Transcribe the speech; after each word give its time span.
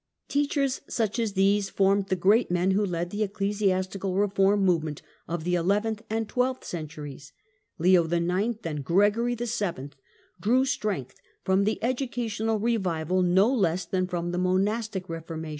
Teachers 0.27 0.81
such 0.89 1.19
as 1.19 1.33
these 1.33 1.69
formed 1.69 2.07
the 2.07 2.15
great 2.15 2.49
men 2.49 2.71
who 2.71 2.83
led 2.83 3.11
the 3.11 3.21
ecclesiastical 3.21 4.15
reform 4.15 4.61
movement 4.65 5.03
of 5.27 5.43
the 5.43 5.53
eleventh 5.53 6.01
and 6.09 6.27
twelfth 6.27 6.63
centuries. 6.65 7.33
Leo 7.77 8.05
IX. 8.07 8.57
and 8.63 8.83
Gregory 8.83 9.35
VII. 9.35 9.91
drew 10.39 10.65
strength 10.65 11.19
from 11.43 11.65
the 11.65 11.77
educational 11.83 12.57
revival 12.57 13.21
no 13.21 13.53
less 13.53 13.85
truly 13.85 13.99
than 14.01 14.07
from 14.07 14.31
the 14.31 14.39
monastic 14.39 15.07
reformation. 15.07 15.49